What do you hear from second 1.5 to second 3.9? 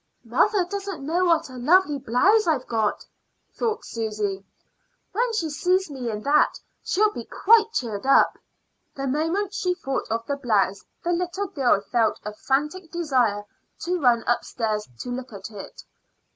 lovely blouse I've got," thought